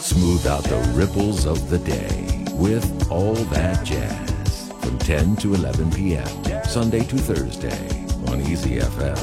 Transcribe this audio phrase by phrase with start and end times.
[0.00, 5.90] Smooth out the ripples of the day with All That Jazz from 10 to 11
[5.90, 6.24] p.m.
[6.64, 9.16] Sunday to Thursday on Easy FM.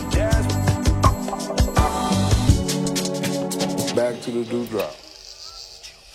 [3.95, 4.91] Back to the dewdrop.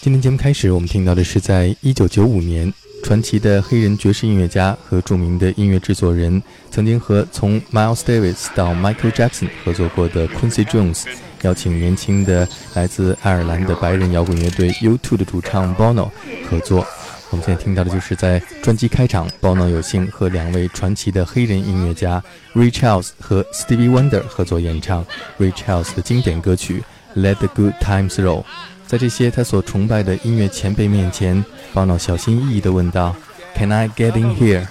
[0.03, 2.71] 今天节目开始，我们听到的是在一九九五年，
[3.03, 11.05] 传奇的黑人爵士音乐家和著名的音乐制作人，曾经和从 Miles Davis 到 Michael Jackson 合作过的 Quincy Jones，
[11.43, 16.11] 邀请年轻的来自爱尔兰的白人摇滚乐队 U2 的主唱 Bono
[16.49, 16.87] 合作。
[17.31, 22.23] 我们现在听到的就是在专辑开场，Bono 有幸和两位传奇的黑人音乐家
[22.55, 25.05] Ray Charles 和 Stevie Wonder 合作演唱
[25.39, 26.83] Ray Charles 的经典歌曲
[27.21, 28.43] 《Let the Good Times Roll》。
[28.87, 33.15] 在这些他所崇拜的音乐前辈面前，Bono 小心翼翼地问道
[33.55, 34.67] ：“Can I get in here？”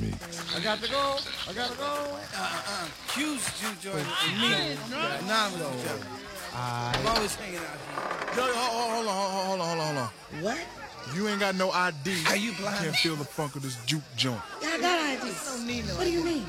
[0.00, 0.12] Me.
[0.56, 1.16] I got to go.
[1.48, 1.84] I got to go.
[1.84, 2.86] Uh-uh.
[3.08, 4.76] Q's Juke Jordan and me.
[5.18, 5.72] Phenomenal.
[6.54, 8.44] I'm always hanging out here.
[8.44, 10.10] Yo, yo, hold on, hold on, hold on, hold on.
[10.42, 10.83] What?
[11.12, 12.24] You ain't got no ID.
[12.28, 12.78] Are you blind?
[12.78, 14.40] Can't feel the funk of this juke joint.
[14.62, 15.20] I got ID.
[15.20, 16.44] don't need no What do you mean?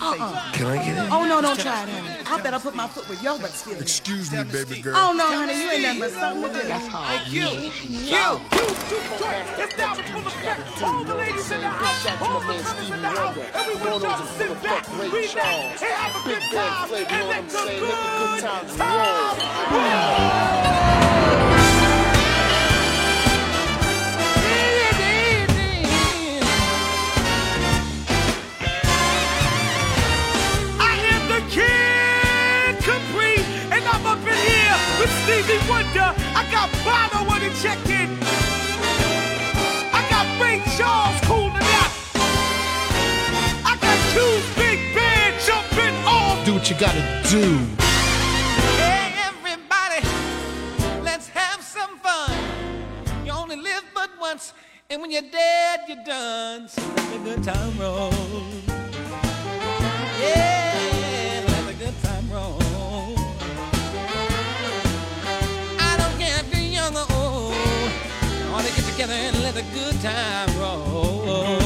[0.00, 0.52] Uh-uh.
[0.52, 1.12] Can I get in?
[1.12, 2.08] Oh, no, don't try it, honey.
[2.26, 3.78] I better put my foot with your butt still.
[3.78, 4.94] Excuse me, baby girl.
[4.96, 6.60] Oh, no, honey, you ain't nothing but something to do.
[6.60, 6.88] face.
[6.90, 7.40] Hey, Q.
[8.08, 8.16] Q.
[9.62, 10.82] It's down to full effect.
[10.82, 14.02] All the ladies in the house, all the fellas in the house, and we want
[14.02, 18.78] y'all to sit back, relax, and have a good time, and let the good times
[21.04, 21.09] roll.
[36.60, 38.18] Got Bono on the check-in.
[39.92, 41.92] I got Ray Charles cooling out.
[43.64, 46.44] I got Q's Big Band jumping on.
[46.44, 47.58] Do what you gotta do.
[48.76, 50.00] Hey, everybody,
[51.02, 52.32] let's have some fun.
[53.24, 54.52] You only live but once,
[54.90, 56.68] and when you're dead, you're done.
[56.68, 58.79] So let the good time roll.
[69.10, 71.58] Together and let the good time roll.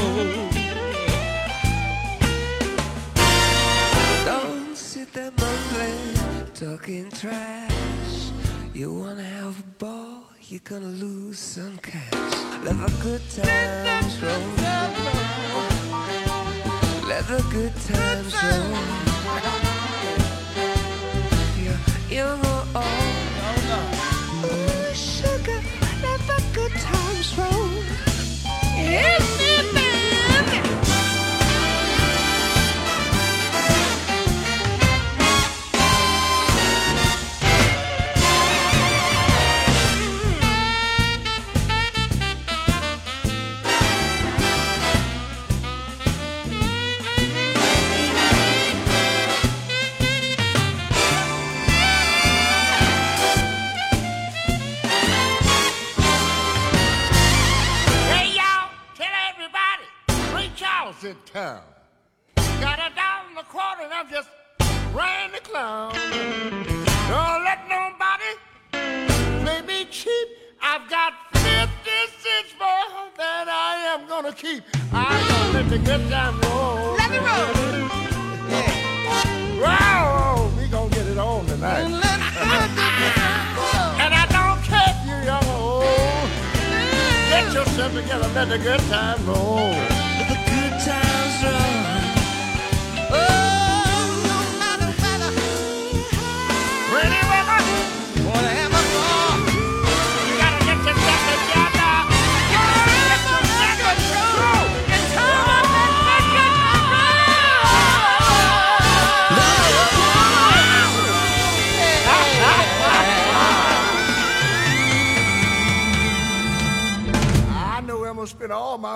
[4.25, 8.31] Don't sit there mumbling, talking trash.
[8.73, 12.13] You wanna have a ball, you're gonna lose some cash.
[12.63, 14.47] Let the good times roll.
[17.07, 19.64] Let the good times roll.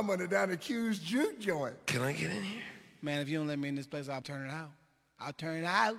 [0.09, 1.75] money down at Q's juke joint.
[1.87, 2.63] Can I get in here?
[3.03, 4.71] Man, if you don't let me in this place, I'll turn it out.
[5.21, 5.97] I'll turn it out.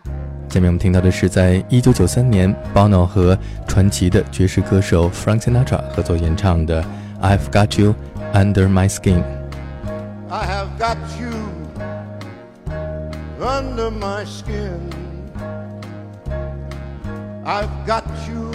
[0.49, 3.37] 下面我们听到的是在一九九三年，Bono 和
[3.67, 6.83] 传奇的爵士歌手 Frank Sinatra 合作演唱的《
[7.21, 7.95] I've Got You
[8.33, 9.23] Under My Skin》。
[10.29, 11.31] I have got you
[13.39, 14.89] under my skin.
[17.45, 18.51] I've got you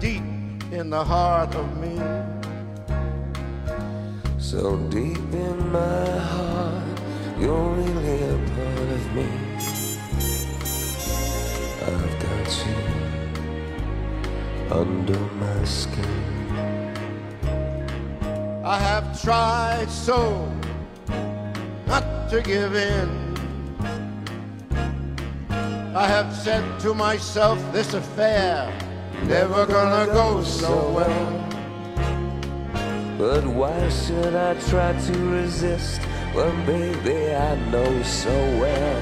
[0.00, 0.22] deep
[0.70, 1.98] in the heart of me.
[4.49, 6.99] So deep in my heart,
[7.39, 9.29] you're really a part of me.
[11.85, 12.79] I've got you
[14.71, 16.23] under my skin.
[18.65, 20.51] I have tried so
[21.85, 23.07] not to give in.
[25.95, 28.73] I have said to myself, this affair
[29.25, 31.48] never gonna go so well.
[33.19, 35.99] But why should I try to resist
[36.31, 38.31] when, baby, I know so
[38.61, 39.01] well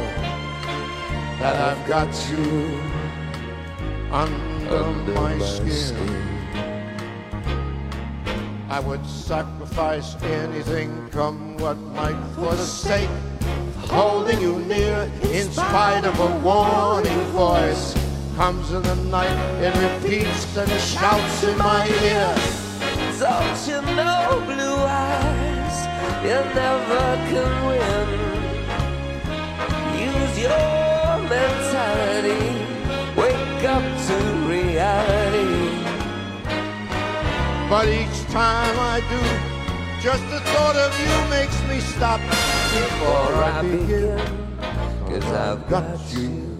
[1.37, 2.81] That I've got you
[4.11, 5.95] under, under my, skin.
[8.71, 13.09] I would sacrifice anything, come what might, for the sake
[13.41, 15.11] of holding you near.
[15.25, 17.93] In spite of a warning voice,
[18.35, 22.57] comes in the night, it repeats and shouts in my ear.
[23.19, 23.86] Don't you
[24.47, 24.79] blue
[25.09, 25.77] eyes,
[26.23, 28.09] you never can win.
[30.09, 32.47] Use your mentality,
[33.21, 34.17] wake up to
[34.53, 35.67] reality.
[37.69, 39.21] But each time I do,
[40.01, 42.21] just the thought of you makes me stop
[42.79, 44.19] before I begin.
[45.09, 46.57] Cause I've got you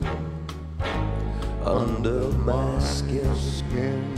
[1.63, 4.17] under my skin.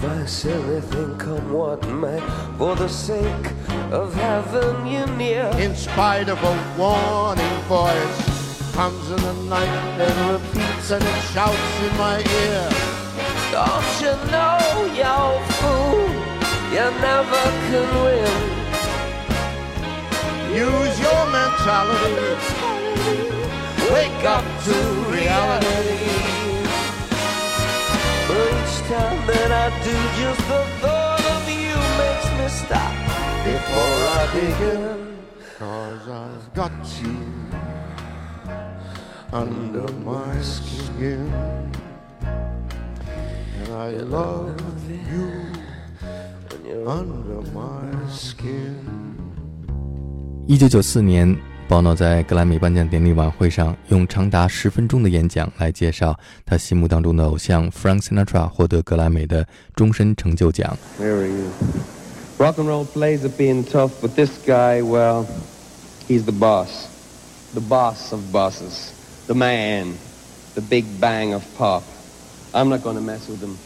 [0.00, 2.20] Sacrifice everything, come what may,
[2.56, 3.46] for the sake
[3.90, 5.50] of having you near.
[5.58, 9.66] In spite of a warning voice, comes in the night
[9.98, 12.68] and repeats and it shouts in my ear.
[13.50, 14.58] Don't you know,
[15.00, 15.18] you
[15.58, 16.08] fool,
[16.70, 18.38] you never can win.
[20.54, 22.38] Use your mentality,
[23.90, 24.74] wake up to
[25.10, 26.17] reality.
[28.88, 32.94] But each time that I do, just the thought of you makes me stop
[33.44, 34.98] before I begin.
[35.58, 37.18] Cause I've got you
[39.32, 41.30] under my skin.
[43.58, 45.52] And I love you
[46.86, 49.18] under my skin.
[50.46, 51.36] 一九九四年
[51.68, 60.76] ，Bono 在格莱美颁奖典礼晚会上用长达十分钟的演讲来介绍他心目当中的偶像 Frank Sinatra 获得格莱美的终身成就奖。
[61.00, 61.50] Where are you?
[62.38, 65.26] Rock and roll plays are being tough, but this guy, well,
[66.08, 66.86] he's the boss.
[67.52, 68.92] The boss of bosses.
[69.26, 69.94] The man.
[70.54, 71.82] The big bang of pop.
[72.52, 73.56] I'm not gonna mess with him.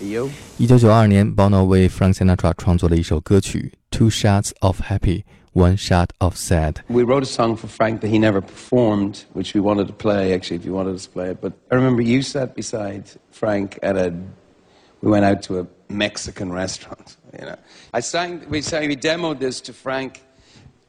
[0.00, 0.30] You?
[0.58, 5.22] 一九九二年，Bono 为 Frank Sinatra 创作了一首歌曲《Two Shots of Happy,
[5.53, 6.73] One Shot of Sad》。
[6.89, 10.33] We wrote a song for Frank that he never performed, which we wanted to play,
[10.33, 11.41] actually, if you wanted us to play it.
[11.41, 14.13] But I remember you sat beside Frank at a.
[15.01, 17.55] We went out to a Mexican restaurant, you know.
[17.93, 20.21] I sang, we sang, we demoed this to Frank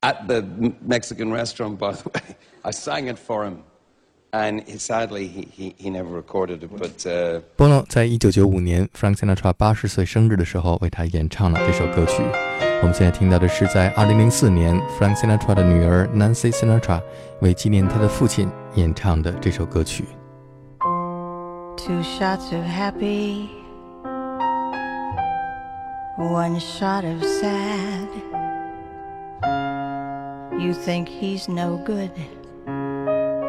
[0.02, 2.36] at the M- Mexican restaurant, by the way.
[2.64, 3.62] I sang it for him.
[4.32, 7.06] And he, sadly, he, he, he never recorded it, but.
[7.06, 12.63] Uh, Bono 在一九九五年 Frank Sinatra 八十岁生日的时候为他演唱了这首歌曲。
[12.82, 17.00] 我们现在听到的是在二零零四年 Frank Sinatra 的女儿 Nancy Sinatra
[17.40, 20.04] 为纪念他的父亲演唱的这首歌曲。
[21.76, 23.48] Two shots of happy,
[26.16, 28.08] one shot of sad.
[30.58, 32.10] You think he's no good?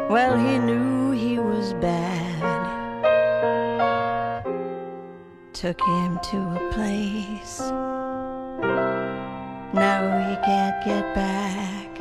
[0.10, 2.42] Well, he knew he was bad.
[5.54, 7.85] Took him to a place.
[9.77, 11.99] Now he can't get back.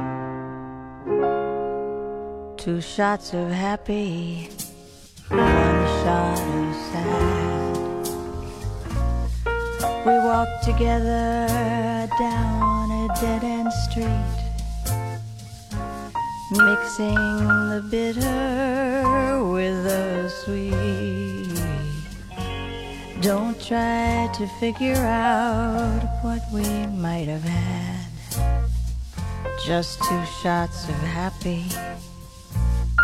[2.58, 4.50] Two shots of happy
[5.28, 7.76] one shot of sad.
[10.06, 11.48] We walked together
[12.18, 14.38] down a dead end street,
[16.52, 17.16] mixing
[17.72, 21.60] the bitter with the sweet.
[23.22, 26.05] Don't try to figure out
[26.56, 28.08] we might have had.
[29.66, 31.64] Just two shots of happy,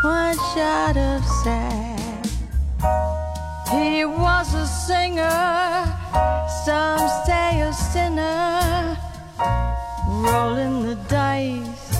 [0.03, 2.25] one shot of sad.
[3.69, 5.83] He was a singer,
[6.63, 8.97] some say a sinner,
[10.23, 11.91] rolling the dice,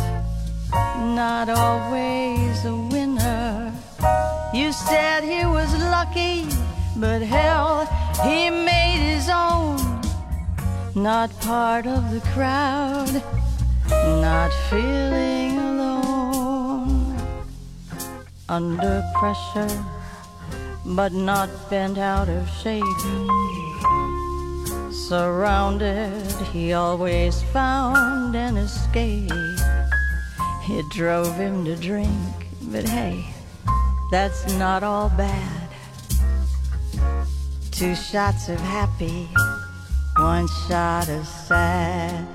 [1.19, 3.73] not always a winner.
[4.53, 6.47] You said he was lucky,
[6.95, 7.80] but hell,
[11.01, 13.23] Not part of the crowd,
[13.89, 17.17] not feeling alone.
[18.47, 19.83] Under pressure,
[20.85, 22.83] but not bent out of shape.
[24.93, 29.31] Surrounded, he always found an escape.
[30.69, 32.11] It drove him to drink,
[32.71, 33.25] but hey,
[34.11, 35.67] that's not all bad.
[37.71, 39.27] Two shots of happy,
[40.21, 42.27] one shot of sad.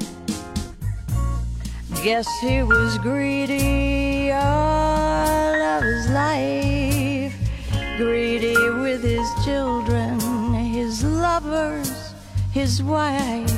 [2.03, 7.35] Guess he was greedy all of his life,
[7.97, 10.19] greedy with his children,
[10.53, 12.13] his lovers,
[12.53, 13.57] his wife,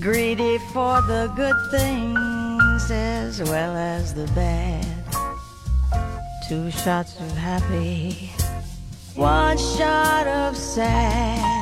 [0.00, 4.86] greedy for the good things as well as the bad.
[6.48, 8.30] Two shots of happy,
[9.14, 11.57] one shot of sad.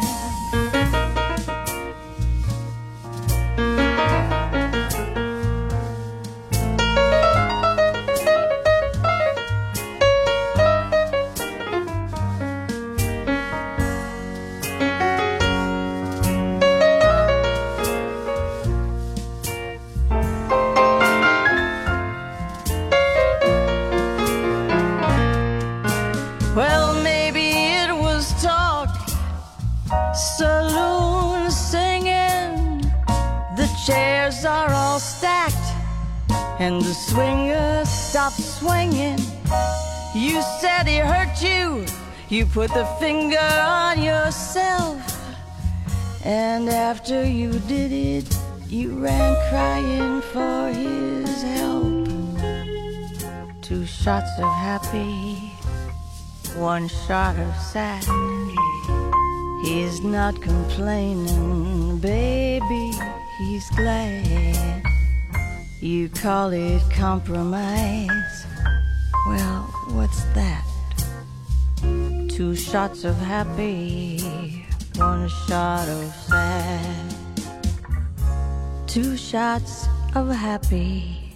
[42.28, 45.00] You, put the finger on yourself.
[46.25, 52.09] And after you did it, you ran crying for his help.
[53.62, 55.47] Two shots of happy
[56.56, 58.02] one shot of sad.
[59.62, 62.92] He's not complaining, baby,
[63.38, 64.83] he's glad.
[65.80, 68.47] You call it compromise.
[69.28, 70.65] Well, what's that?
[72.36, 74.18] Two shots of happy,
[74.96, 77.14] one shot of sad.
[78.86, 81.32] Two shots of happy,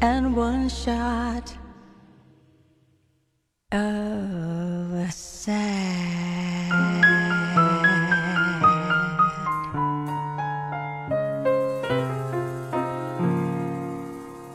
[0.00, 1.52] and one shot
[3.72, 5.88] of sad.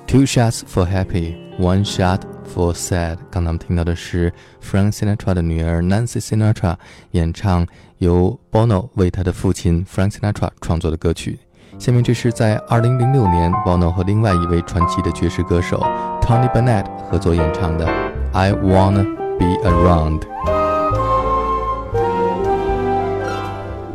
[0.07, 3.17] Two shots for happy, one shot for sad。
[3.31, 4.31] 刚才我们听到的是
[4.62, 6.75] Frank Sinatra 的女儿 Nancy Sinatra
[7.12, 7.65] 演唱
[7.98, 11.39] 由 Bono 为他的父亲 Frank Sinatra 创作的歌曲。
[11.79, 15.79] 下面这是在2006年 Bono 和另外一位传奇的爵士歌手
[16.22, 17.88] Tony Bennett 合作演唱的
[18.31, 19.03] I Wanna
[19.39, 20.22] Be Around。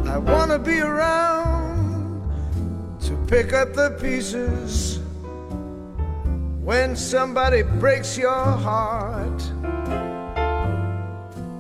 [0.05, 2.19] I wanna be around
[3.07, 4.98] to pick up the pieces
[6.69, 9.41] when somebody breaks your heart.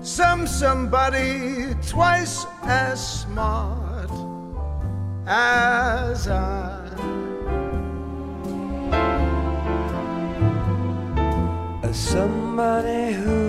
[0.02, 4.10] Some somebody twice as smart
[5.26, 6.84] as I.
[11.84, 13.40] as somebody who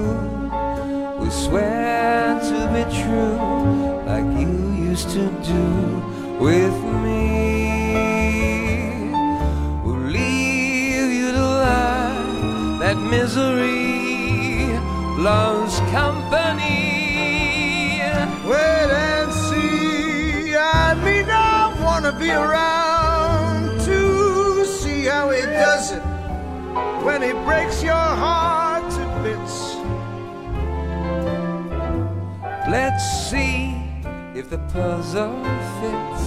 [1.19, 3.35] will swear to be true
[4.05, 4.51] like you
[4.89, 5.65] used to do
[6.39, 7.08] with me
[13.09, 14.77] misery
[15.17, 16.99] loves company
[18.49, 20.55] Wait and see.
[20.55, 26.01] I mean, I wanna be around to see how he does it
[27.05, 29.75] when he breaks your heart to bits.
[32.71, 33.75] let's see
[34.33, 35.43] if the puzzle
[35.79, 36.23] fits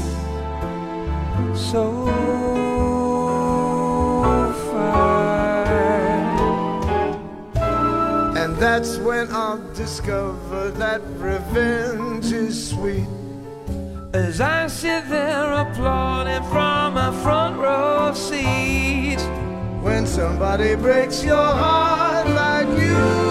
[1.71, 3.02] so
[8.63, 13.09] that's when I'll discover that revenge is sweet.
[14.15, 19.19] As I sit there applauding from a front row seat
[19.83, 23.22] When somebody breaks your heart like you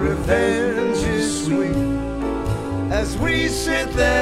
[0.00, 1.76] revenge is sweet.
[2.90, 4.19] As we sit there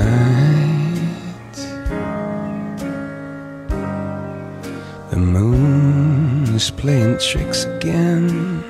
[0.00, 1.56] tonight.
[5.10, 8.64] The moon is playing tricks again.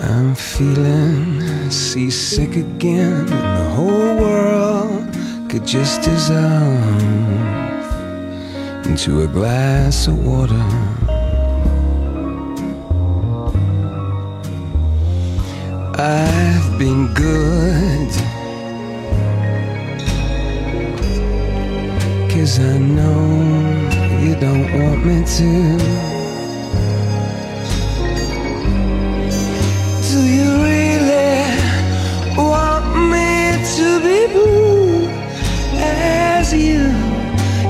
[0.00, 5.04] I'm feeling seasick again, and the whole world
[5.50, 7.02] could just dissolve
[8.86, 10.64] into a glass of water.
[15.96, 18.10] I've been good.
[22.30, 23.24] Cause I know
[24.24, 25.50] you don't want me to.
[30.08, 31.40] Do you really
[32.50, 33.32] want me
[33.76, 35.08] to be blue
[35.80, 36.82] as you?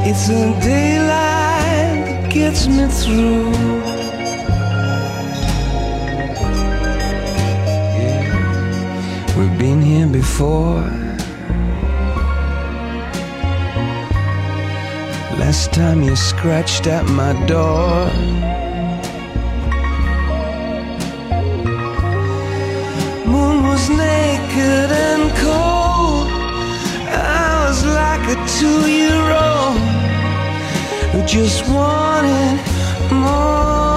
[0.08, 3.83] It's the daylight that gets me through.
[10.34, 10.82] Before.
[15.38, 18.10] Last time you scratched at my door.
[23.32, 26.26] Moon was naked and cold.
[27.38, 29.78] I was like a two year old
[31.12, 32.58] who just wanted
[33.12, 33.93] more.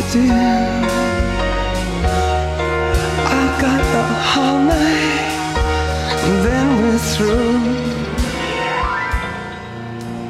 [0.00, 0.22] to do.
[3.36, 5.20] I've got the whole night,
[6.24, 7.60] and then we're through.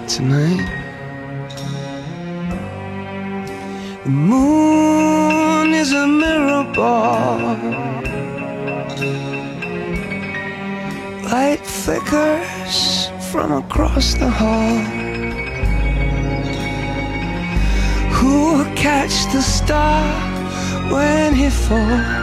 [0.08, 0.68] Tonight,
[4.04, 7.38] the moon is a mirror ball.
[11.30, 14.99] Light flickers from across the hall.
[19.32, 20.02] The star
[20.90, 22.19] when he falls?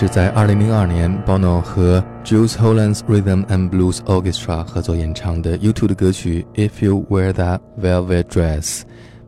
[0.00, 7.60] 是在2002年 Bono 和 Jules Holland's Rhythm and Blues Orchestra 合作演唱的 U2 的歌曲《If You Wear That
[7.78, 8.80] Velvet Dress》。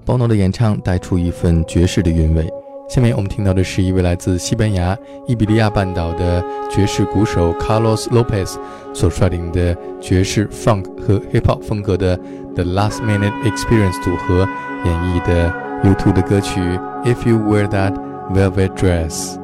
[0.06, 2.48] Bono 的演唱带出一份爵士的韵味。
[2.88, 8.56] 下面我们听到的是一位来自西班牙伊比利亚半岛的爵士鼓手 Carlos Lopez
[8.94, 12.16] 所率领的爵士、funk 和 hip hop 风格的
[12.54, 14.48] The Last Minute Experience 组合
[14.86, 15.52] 演绎的
[15.84, 16.60] U2 的歌曲
[17.04, 17.92] 《If You Wear That
[18.32, 19.34] Velvet Dress》。